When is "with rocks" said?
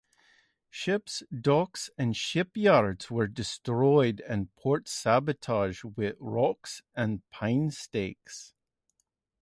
5.95-6.81